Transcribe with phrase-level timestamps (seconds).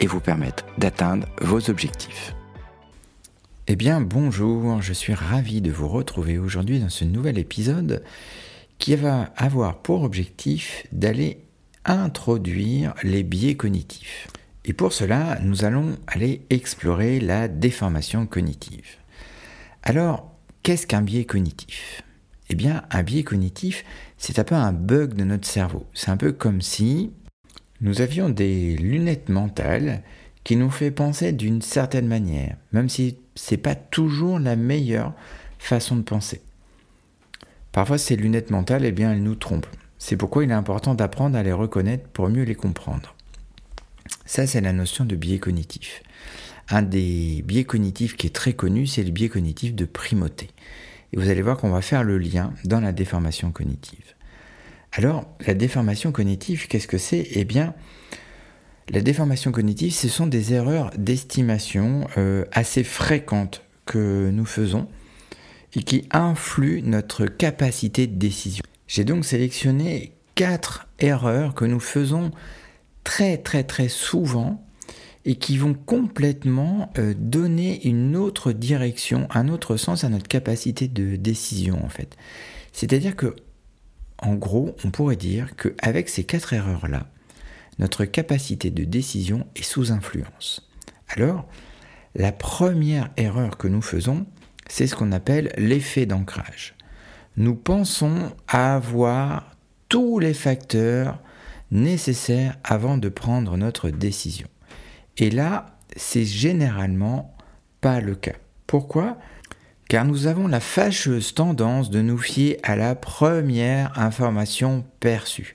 [0.00, 2.34] et vous permettre d'atteindre vos objectifs.
[3.68, 8.02] Eh bien bonjour, je suis ravi de vous retrouver aujourd'hui dans ce nouvel épisode
[8.78, 11.44] qui va avoir pour objectif d'aller
[11.84, 14.26] introduire les biais cognitifs.
[14.64, 18.96] Et pour cela, nous allons aller explorer la déformation cognitive.
[19.82, 22.02] Alors, qu'est-ce qu'un biais cognitif?
[22.48, 23.84] Eh bien, un biais cognitif,
[24.18, 25.86] c'est un peu un bug de notre cerveau.
[25.94, 27.12] C'est un peu comme si
[27.80, 30.02] nous avions des lunettes mentales
[30.44, 35.14] qui nous fait penser d'une certaine manière, même si ce n'est pas toujours la meilleure
[35.58, 36.42] façon de penser.
[37.72, 39.66] Parfois, ces lunettes mentales, eh bien, elles nous trompent.
[39.98, 43.14] C'est pourquoi il est important d'apprendre à les reconnaître pour mieux les comprendre.
[44.24, 46.02] Ça, c'est la notion de biais cognitif.
[46.68, 50.48] Un des biais cognitifs qui est très connu, c'est le biais cognitif de primauté.
[51.12, 54.14] Et vous allez voir qu'on va faire le lien dans la déformation cognitive.
[54.92, 57.26] Alors, la déformation cognitive, qu'est-ce que c'est?
[57.32, 57.74] Eh bien,
[58.88, 64.88] la déformation cognitive, ce sont des erreurs d'estimation euh, assez fréquentes que nous faisons
[65.76, 68.64] et qui influent notre capacité de décision.
[68.88, 72.32] J'ai donc sélectionné quatre erreurs que nous faisons
[73.04, 74.64] très très très souvent
[75.24, 80.88] et qui vont complètement euh, donner une autre direction, un autre sens à notre capacité
[80.88, 82.16] de décision en fait.
[82.72, 83.36] C'est-à-dire que,
[84.22, 87.06] en gros, on pourrait dire qu'avec ces quatre erreurs-là,
[87.78, 90.70] notre capacité de décision est sous influence.
[91.08, 91.48] Alors,
[92.14, 94.26] la première erreur que nous faisons,
[94.68, 96.74] c'est ce qu'on appelle l'effet d'ancrage.
[97.36, 99.56] Nous pensons avoir
[99.88, 101.18] tous les facteurs
[101.70, 104.48] nécessaires avant de prendre notre décision.
[105.16, 107.34] Et là, c'est généralement
[107.80, 108.36] pas le cas.
[108.66, 109.18] Pourquoi?
[109.90, 115.52] Car nous avons la fâcheuse tendance de nous fier à la première information perçue.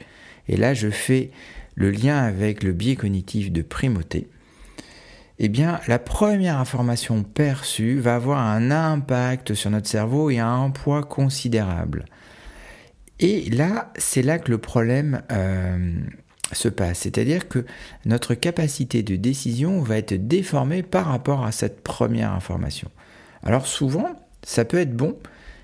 [0.50, 1.32] Et là, je fais
[1.76, 4.28] le lien avec le biais cognitif de primauté.
[5.40, 10.70] Eh bien, la première information perçue va avoir un impact sur notre cerveau et un
[10.70, 12.04] poids considérable.
[13.22, 15.98] Et là, c'est là que le problème euh,
[16.52, 17.00] se passe.
[17.00, 17.66] C'est-à-dire que
[18.06, 22.92] notre capacité de décision va être déformée par rapport à cette première information.
[23.46, 24.10] Alors souvent,
[24.46, 25.18] ça peut être bon,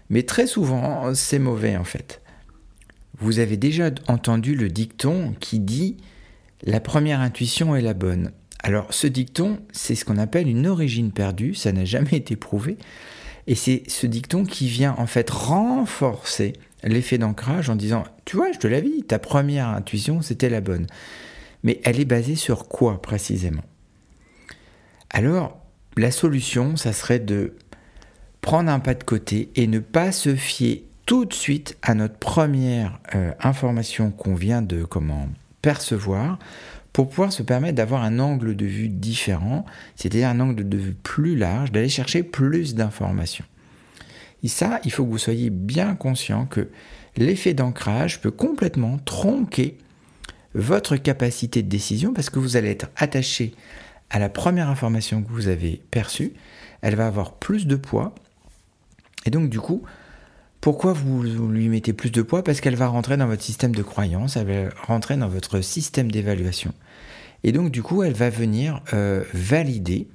[0.09, 2.21] mais très souvent, c'est mauvais en fait.
[3.19, 5.97] Vous avez déjà entendu le dicton qui dit
[6.63, 8.31] la première intuition est la bonne.
[8.63, 12.77] Alors ce dicton, c'est ce qu'on appelle une origine perdue, ça n'a jamais été prouvé,
[13.47, 16.53] et c'est ce dicton qui vient en fait renforcer
[16.83, 20.87] l'effet d'ancrage en disant Tu vois, je te l'avais ta première intuition, c'était la bonne.
[21.63, 23.63] Mais elle est basée sur quoi précisément?
[25.11, 25.59] Alors,
[25.97, 27.53] la solution, ça serait de
[28.41, 32.17] prendre un pas de côté et ne pas se fier tout de suite à notre
[32.17, 35.27] première euh, information qu'on vient de comment
[35.61, 36.39] percevoir
[36.93, 39.65] pour pouvoir se permettre d'avoir un angle de vue différent,
[39.95, 43.45] c'est-à-dire un angle de vue plus large, d'aller chercher plus d'informations.
[44.43, 46.69] Et ça, il faut que vous soyez bien conscient que
[47.15, 49.77] l'effet d'ancrage peut complètement tronquer
[50.53, 53.53] votre capacité de décision parce que vous allez être attaché
[54.09, 56.33] à la première information que vous avez perçue,
[56.81, 58.13] elle va avoir plus de poids.
[59.25, 59.83] Et donc du coup,
[60.61, 62.43] pourquoi vous lui mettez plus de poids?
[62.43, 66.11] Parce qu'elle va rentrer dans votre système de croyance, elle va rentrer dans votre système
[66.11, 66.73] d'évaluation.
[67.43, 70.07] Et donc du coup, elle va venir euh, valider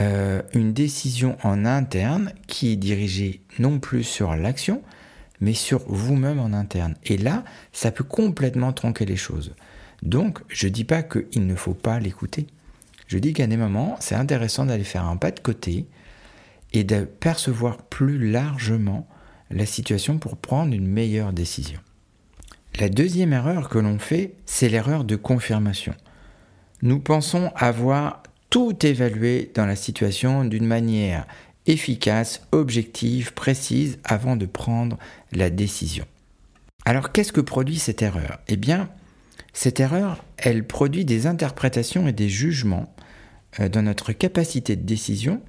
[0.00, 4.82] euh, une décision en interne qui est dirigée non plus sur l'action,
[5.40, 6.94] mais sur vous-même en interne.
[7.04, 9.54] Et là, ça peut complètement tronquer les choses.
[10.02, 12.46] Donc, je ne dis pas qu'il ne faut pas l'écouter.
[13.08, 15.86] Je dis qu'à des moments, c'est intéressant d'aller faire un pas de côté
[16.72, 19.08] et de percevoir plus largement
[19.50, 21.80] la situation pour prendre une meilleure décision.
[22.78, 25.94] La deuxième erreur que l'on fait, c'est l'erreur de confirmation.
[26.82, 31.26] Nous pensons avoir tout évaluer dans la situation d'une manière
[31.66, 34.98] efficace, objective, précise avant de prendre
[35.32, 36.06] la décision.
[36.84, 38.38] Alors qu'est-ce que produit cette erreur?
[38.48, 38.88] Eh bien,
[39.52, 42.94] cette erreur, elle produit des interprétations et des jugements
[43.60, 45.42] euh, dans notre capacité de décision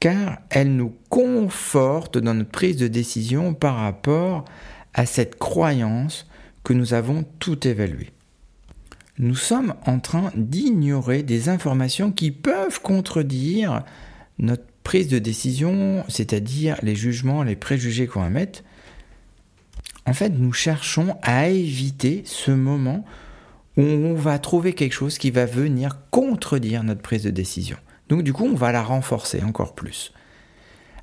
[0.00, 4.44] car elle nous conforte dans notre prise de décision par rapport
[4.94, 6.26] à cette croyance
[6.64, 8.10] que nous avons tout évalué.
[9.18, 13.82] nous sommes en train d'ignorer des informations qui peuvent contredire
[14.38, 18.40] notre prise de décision, c'est-à-dire les jugements, les préjugés qu'on va.
[20.06, 23.04] En fait, nous cherchons à éviter ce moment
[23.76, 27.76] où on va trouver quelque chose qui va venir contredire notre prise de décision.
[28.08, 30.12] Donc du coup, on va la renforcer encore plus.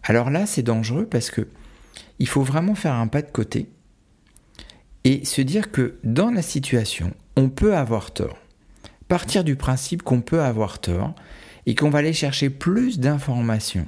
[0.04, 1.48] Alors là, c'est dangereux parce que
[2.20, 3.70] il faut vraiment faire un pas de côté
[5.04, 8.38] et se dire que dans la situation, on peut avoir tort.
[9.08, 11.14] Partir du principe qu'on peut avoir tort
[11.66, 13.88] et qu'on va aller chercher plus d'informations.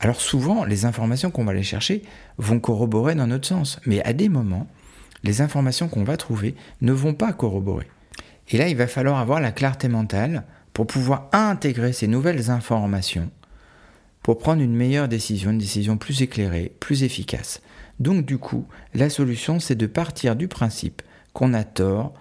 [0.00, 2.02] Alors souvent, les informations qu'on va aller chercher
[2.38, 4.66] vont corroborer dans notre sens, mais à des moments,
[5.22, 7.86] les informations qu'on va trouver ne vont pas corroborer.
[8.48, 10.44] Et là, il va falloir avoir la clarté mentale
[10.80, 13.30] pour pouvoir intégrer ces nouvelles informations
[14.22, 17.60] pour prendre une meilleure décision, une décision plus éclairée, plus efficace.
[17.98, 21.02] Donc du coup, la solution, c'est de partir du principe
[21.34, 22.14] qu'on a tort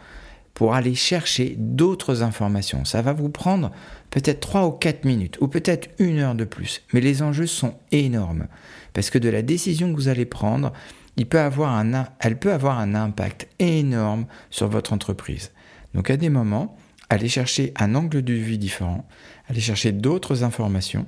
[0.55, 2.83] pour aller chercher d'autres informations.
[2.83, 3.71] Ça va vous prendre
[4.09, 7.75] peut-être 3 ou 4 minutes, ou peut-être une heure de plus, mais les enjeux sont
[7.93, 8.47] énormes,
[8.91, 10.73] parce que de la décision que vous allez prendre,
[11.15, 15.51] il peut avoir un, elle peut avoir un impact énorme sur votre entreprise.
[15.93, 16.77] Donc à des moments,
[17.09, 19.07] allez chercher un angle de vue différent,
[19.47, 21.07] allez chercher d'autres informations,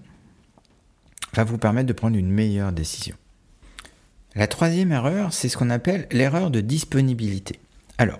[1.34, 3.16] va vous permettre de prendre une meilleure décision.
[4.36, 7.60] La troisième erreur, c'est ce qu'on appelle l'erreur de disponibilité.
[7.98, 8.20] Alors,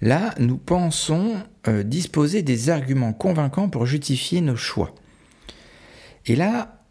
[0.00, 1.36] là, nous pensons
[1.68, 4.94] euh, disposer des arguments convaincants pour justifier nos choix.
[6.26, 6.82] Et là,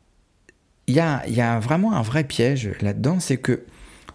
[0.87, 0.99] il y
[1.41, 3.63] a, vraiment un vrai piège là-dedans, c'est que,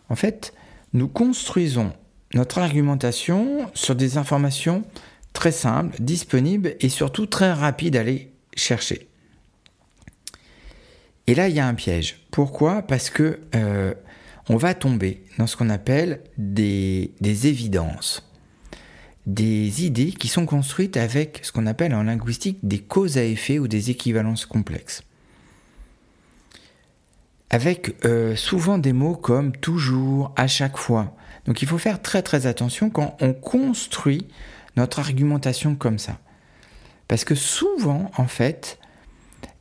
[0.08, 0.52] en fait,
[0.93, 1.93] nous construisons
[2.34, 4.84] notre argumentation sur des informations
[5.37, 9.06] très simples, disponibles et surtout très rapides à aller chercher.
[11.27, 12.21] Et là, il y a un piège.
[12.31, 12.81] Pourquoi?
[12.81, 13.93] Parce que euh,
[14.49, 18.27] on va tomber dans ce qu'on appelle des, évidences,
[19.27, 23.59] des idées qui sont construites avec ce qu'on appelle en linguistique des causes à effet
[23.59, 25.03] ou des équivalences complexes.
[27.50, 31.15] Avec euh, souvent des mots comme toujours, à chaque fois.
[31.44, 34.27] Donc il faut faire très très attention quand on construit
[34.76, 36.19] notre argumentation comme ça.
[37.08, 38.78] Parce que souvent, en fait,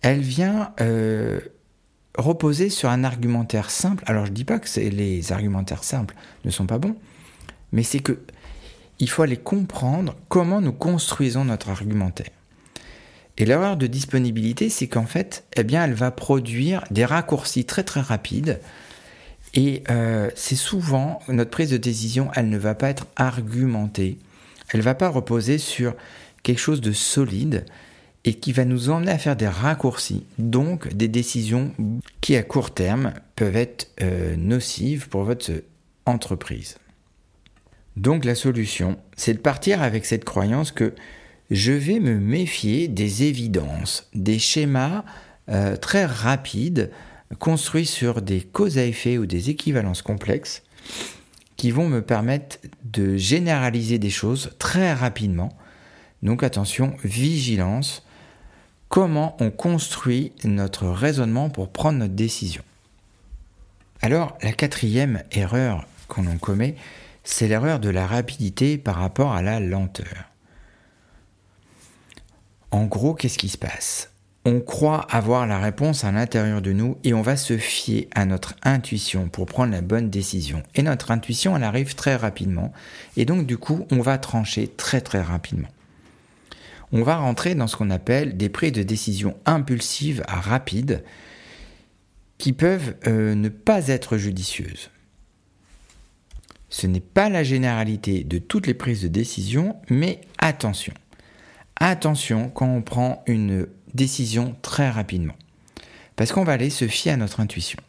[0.02, 1.40] elle vient euh,
[2.18, 4.04] reposer sur un argumentaire simple.
[4.08, 6.96] Alors je ne dis pas que les argumentaires simples ne sont pas bons,
[7.72, 8.20] mais c'est que
[9.00, 12.30] il faut aller comprendre comment nous construisons notre argumentaire.
[13.38, 17.84] Et l'erreur de disponibilité, c'est qu'en fait, eh bien, elle va produire des raccourcis très
[17.84, 18.62] très rapides.
[19.54, 24.18] Et euh, c'est souvent notre prise de décision, elle ne va pas être argumentée.
[24.70, 25.96] Elle ne va pas reposer sur
[26.44, 27.66] quelque chose de solide
[28.24, 31.72] et qui va nous emmener à faire des raccourcis, donc des décisions
[32.22, 35.52] qui à court terme peuvent être euh, nocives pour votre
[36.06, 36.78] entreprise.
[37.98, 40.94] Donc la solution, c'est de partir avec cette croyance que
[41.52, 45.06] je vais me méfier des évidences, des schémas
[45.50, 46.92] euh, très rapides
[47.40, 50.64] construits sur des causes à effet ou des équivalences complexes
[51.58, 55.56] qui vont me permettre de généraliser des choses très rapidement.
[56.24, 58.06] Donc attention, vigilance
[58.90, 62.64] comment on construit notre raisonnement pour prendre notre décision?
[64.02, 66.76] Alors, la quatrième erreur qu'on commet,
[67.24, 70.30] c'est l'erreur de la rapidité par rapport à la lenteur.
[72.72, 74.12] En gros, qu'est-ce qui se passe?
[74.46, 78.26] On croit avoir la réponse à l'intérieur de nous et on va se fier à
[78.26, 80.62] notre intuition pour prendre la bonne décision.
[80.76, 82.72] Et notre intuition, elle arrive très rapidement.
[83.18, 85.68] Et donc, du coup, on va trancher très très rapidement
[86.92, 91.04] on va rentrer dans ce qu'on appelle des prises de décision impulsives rapides
[92.38, 94.92] qui peuvent euh, ne pas être judicieuses.
[96.70, 100.94] Ce n'est pas la généralité de toutes les prises de décision, mais attention.
[101.78, 105.36] Attention quand on prend une décision très rapidement.
[106.16, 107.80] Parce qu'on va aller se fier à notre intuition.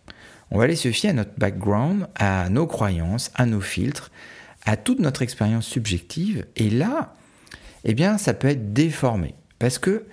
[0.51, 4.11] On va aller se fier à notre background, à nos croyances, à nos filtres,
[4.65, 6.47] à toute notre expérience subjective.
[6.57, 7.15] Et là,
[7.85, 9.35] eh bien, ça peut être déformé.
[9.59, 10.07] Parce que,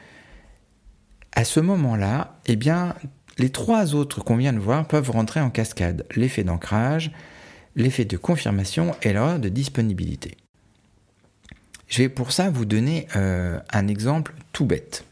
[1.34, 2.96] à ce moment-là, eh bien,
[3.38, 6.06] les trois autres qu'on vient de voir peuvent rentrer en cascade.
[6.16, 7.12] L'effet d'ancrage,
[7.76, 10.38] l'effet de confirmation et l'erreur de disponibilité.
[11.88, 15.06] Je vais pour ça vous donner euh, un exemple tout bête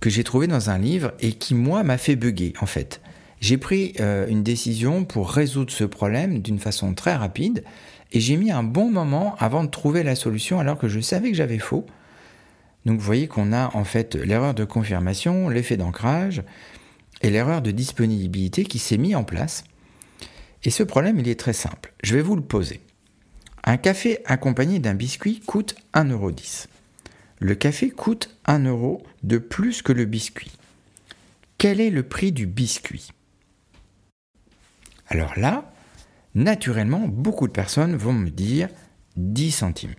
[0.00, 3.00] que j'ai trouvé dans un livre et qui, moi, m'a fait bugger, en fait.
[3.40, 7.64] J'ai pris euh, une décision pour résoudre ce problème d'une façon très rapide
[8.12, 11.30] et j'ai mis un bon moment avant de trouver la solution alors que je savais
[11.30, 11.86] que j'avais faux.
[12.84, 16.42] Donc vous voyez qu'on a en fait l'erreur de confirmation, l'effet d'ancrage
[17.22, 19.64] et l'erreur de disponibilité qui s'est mis en place.
[20.64, 21.92] Et ce problème, il est très simple.
[22.02, 22.80] Je vais vous le poser.
[23.64, 26.66] Un café accompagné d'un biscuit coûte 1,10€.
[27.40, 30.52] Le café coûte 1 euro de plus que le biscuit.
[31.56, 33.10] Quel est le prix du biscuit?
[35.08, 35.72] Alors là,
[36.34, 38.68] naturellement, beaucoup de personnes vont me dire
[39.16, 39.94] 10 centimes.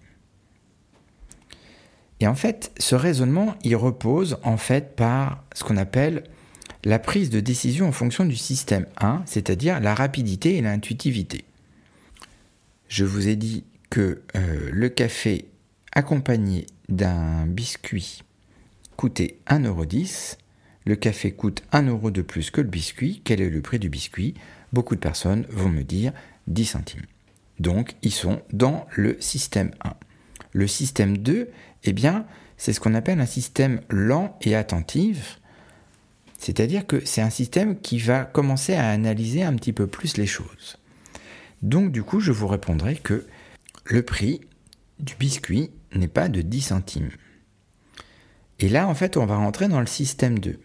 [2.19, 6.23] Et en fait, ce raisonnement, il repose en fait par ce qu'on appelle
[6.83, 11.45] la prise de décision en fonction du système 1, c'est-à-dire la rapidité et l'intuitivité.
[12.87, 15.45] Je vous ai dit que euh, le café
[15.93, 18.23] accompagné d'un biscuit
[18.97, 20.37] coûtait 1,10€.
[20.85, 23.21] Le café coûte 1 euro de plus que le biscuit.
[23.23, 24.33] Quel est le prix du biscuit?
[24.73, 26.11] Beaucoup de personnes vont me dire
[26.47, 27.05] 10 centimes.
[27.59, 29.93] Donc, ils sont dans le système 1.
[30.51, 31.49] Le système 2,
[31.83, 32.25] eh bien,
[32.57, 35.39] c'est ce qu'on appelle un système lent et attentif.
[36.37, 40.25] C'est-à-dire que c'est un système qui va commencer à analyser un petit peu plus les
[40.25, 40.77] choses.
[41.61, 43.25] Donc, du coup, je vous répondrai que
[43.85, 44.41] le prix
[44.99, 47.09] du biscuit n'est pas de 10 centimes.
[48.59, 50.59] Et là, en fait, on va rentrer dans le système 2.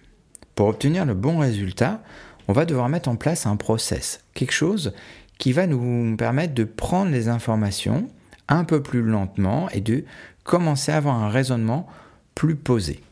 [0.55, 2.03] Pour obtenir le bon résultat,
[2.49, 4.93] on va devoir mettre en place un process, quelque chose
[5.39, 8.09] qui va nous permettre de prendre les informations
[8.49, 10.05] un peu plus lentement et de
[10.45, 11.89] commencer à avoir un raisonnement
[12.35, 13.03] plus posé.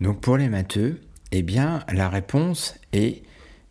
[0.00, 3.22] Donc pour les matheux, eh bien la réponse est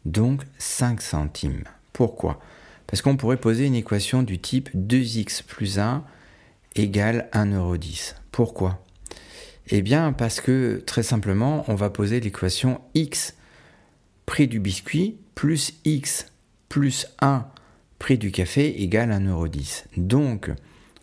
[0.05, 1.63] donc 5 centimes.
[1.91, 2.39] Pourquoi?
[2.89, 6.03] Parce qu'on pourrait poser une équation du type 2x plus 1
[6.75, 8.15] égale 1,10€.
[8.31, 8.83] Pourquoi?
[9.67, 13.35] Eh bien parce que très simplement, on va poser l'équation x
[14.25, 16.31] prix du biscuit plus x
[16.67, 17.45] plus 1
[17.99, 19.83] prix du café égale 1,10€.
[19.97, 20.51] Donc,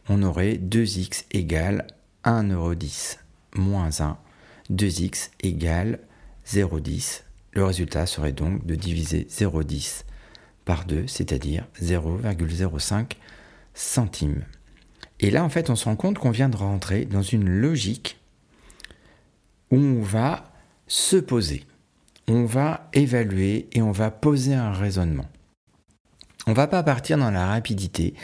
[0.08, 1.86] on aurait 2x égale
[2.24, 3.18] 1,10€
[3.54, 4.18] moins 1.
[4.72, 6.00] 2x égale
[6.48, 7.22] 0,10.
[7.52, 10.02] Le résultat serait donc de diviser 0,10
[10.66, 13.12] par 2, c'est-à-dire 0,05
[13.72, 14.44] centimes.
[15.20, 18.18] Et là, en fait, on se rend compte qu'on vient de rentrer dans une logique
[19.70, 20.52] où on va
[20.86, 21.64] se poser,
[22.28, 25.26] on va évaluer et on va poser un raisonnement.
[26.46, 28.14] On va pas partir dans la rapidité,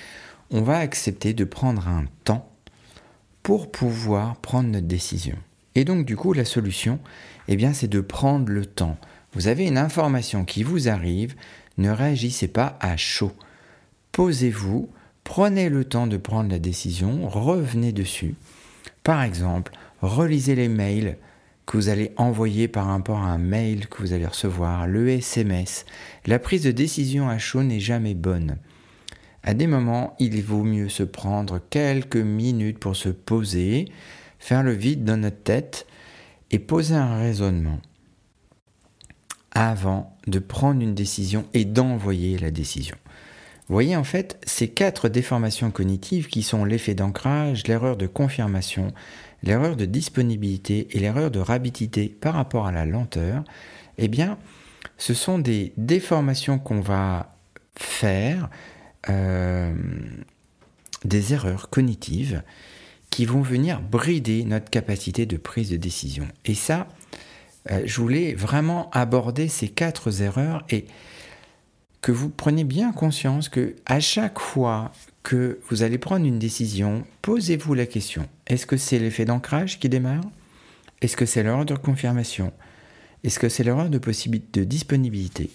[0.51, 2.49] on va accepter de prendre un temps
[3.43, 5.37] pour pouvoir prendre notre décision.
[5.75, 7.01] Et donc du coup, la solution,
[7.49, 8.99] eh bien, c'est de prendre le temps.
[9.33, 11.35] Vous avez une information qui vous arrive,
[11.79, 13.33] ne réagissez pas à chaud.
[14.13, 14.91] Posez-vous,
[15.25, 18.35] prenez le temps de prendre la décision, revenez dessus.
[19.03, 21.17] Par exemple, relisez les mails
[21.67, 25.87] que vous allez envoyer par rapport à un mail que vous allez recevoir, le SMS.
[26.27, 28.57] La prise de décision à chaud n'est jamais bonne.
[29.45, 33.87] À des moments, il vaut mieux se prendre quelques minutes pour se poser,
[34.39, 35.87] faire le vide dans notre tête
[36.51, 37.81] et poser un raisonnement
[39.53, 42.97] avant de prendre une décision et d'envoyer la décision.
[43.69, 48.93] Voyez en fait ces quatre déformations cognitives qui sont l'effet d'ancrage, l'erreur de confirmation,
[49.43, 53.45] l'erreur de disponibilité et l'erreur de rapidité par rapport à la lenteur,
[53.99, 54.39] eh bien,
[54.99, 57.37] ce sont des déformations qu'on va
[57.75, 58.51] faire,
[59.09, 59.75] euh,
[61.05, 62.43] des erreurs cognitives
[63.11, 66.27] qui vont venir brider notre capacité de prise de décision.
[66.45, 66.89] Et ça,
[67.69, 70.87] je voulais vraiment aborder ces quatre erreurs et
[72.01, 74.93] que vous preniez bien conscience que à chaque fois
[75.23, 78.29] que vous allez prendre une décision, posez-vous la question.
[78.49, 80.25] Est-ce que c'est l'effet d'ancrage qui démarre?
[81.01, 82.53] Est-ce que c'est l'erreur de confirmation
[83.23, 85.51] Est-ce que c'est l'erreur de, de disponibilité?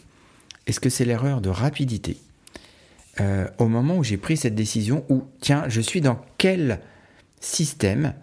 [0.68, 2.18] Est-ce que c'est l'erreur de rapidité?
[3.20, 6.80] Euh, Au moment où j'ai pris cette décision, ou tiens, je suis dans quel
[7.42, 8.14] système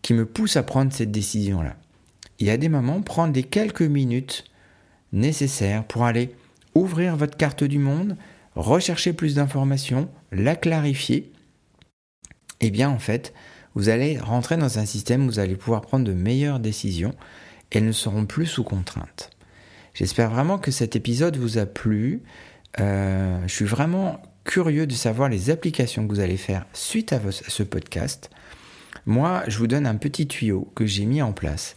[0.00, 1.76] qui me pousse à prendre cette décision-là?
[2.38, 4.44] Il y a des moments, prendre les quelques minutes
[5.12, 6.34] nécessaires pour aller
[6.74, 8.16] ouvrir votre carte du monde,
[8.54, 11.32] rechercher plus d'informations, la clarifier,
[12.60, 13.32] eh bien en fait,
[13.74, 17.14] vous allez rentrer dans un système où vous allez pouvoir prendre de meilleures décisions
[17.72, 19.30] et elles ne seront plus sous contrainte.
[19.94, 22.22] J'espère vraiment que cet épisode vous a plu.
[22.80, 27.20] Euh, je suis vraiment curieux de savoir les applications que vous allez faire suite à,
[27.30, 28.30] ce podcast.
[29.04, 31.76] Moi, je vous donne un petit tuyau que j'ai mis en place.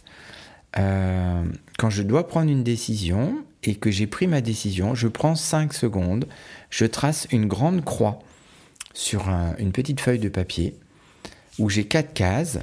[0.78, 1.44] Euh,
[1.78, 5.72] quand je dois prendre une décision et que j'ai pris ma décision, je prends 5
[5.74, 6.26] secondes,
[6.70, 8.20] je trace une grande croix
[8.94, 10.74] sur une petite feuille de papier
[11.58, 12.58] où j'ai quatre cases.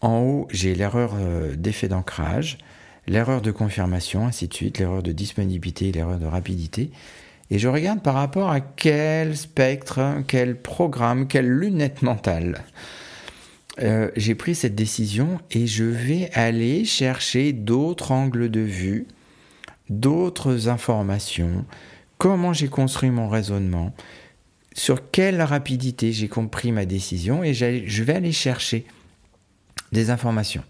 [0.00, 2.58] En haut, j'ai l'erreur euh, d'effet d'ancrage,
[3.06, 6.90] l'erreur de confirmation, ainsi de suite, l'erreur de disponibilité, l'erreur de rapidité.
[7.50, 12.64] Et je regarde par rapport à quel spectre, quel programme, quelle lunette mentale.
[13.80, 19.06] Euh, j'ai pris cette décision et je vais aller chercher d'autres angles de vue,
[19.90, 21.64] d'autres informations,
[22.18, 23.92] comment j'ai construit mon raisonnement,
[24.74, 28.86] sur quelle rapidité j'ai compris ma décision et je vais aller chercher
[29.92, 30.64] des informations.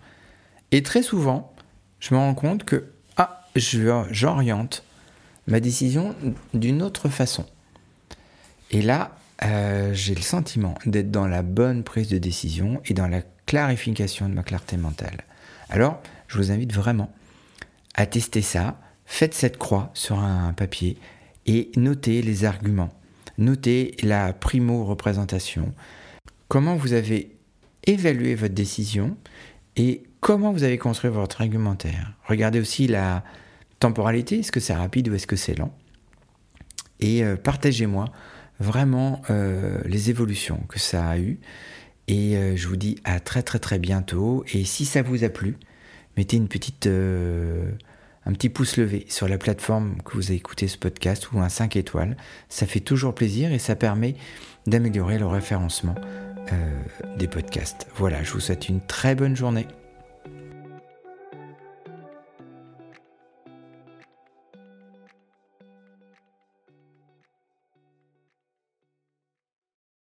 [0.73, 1.55] Et très souvent,
[2.01, 4.83] je me rends compte que ah, j'oriente
[5.47, 6.15] ma décision
[6.53, 7.47] d'une autre façon.
[8.71, 13.09] Et là, euh, j'ai le sentiment d'être dans la bonne prise de décision et dans
[13.09, 15.25] la clarification de ma clarté mentale.
[15.69, 17.13] Alors, je vous invite vraiment
[17.95, 18.81] à tester ça.
[19.07, 20.97] Faites cette croix sur un papier
[21.47, 22.93] et notez les arguments.
[23.37, 25.75] Notez la primo-représentation.
[26.49, 27.37] Comment vous avez
[27.87, 29.17] évalué votre décision
[29.77, 32.13] et comment vous avez construit votre argumentaire?
[32.27, 33.25] Regardez aussi la
[33.81, 35.77] temporalité, est-ce que c'est rapide ou est-ce que c'est lent?
[37.01, 38.07] Et euh, partagez-moi
[38.61, 41.39] vraiment euh, les évolutions que ça a eu.
[42.07, 44.45] Et euh, je vous dis à très très très bientôt.
[44.53, 45.57] Et si ça vous a plu,
[46.17, 50.79] mettez une petite, un petit pouce levé sur la plateforme que vous avez écouté ce
[50.79, 52.17] podcast ou un 5 étoiles.
[52.49, 54.17] Ça fait toujours plaisir et ça permet
[54.67, 55.95] d'améliorer le référencement
[57.19, 57.87] des podcasts.
[57.97, 59.67] Voilà, je vous souhaite une très bonne journée.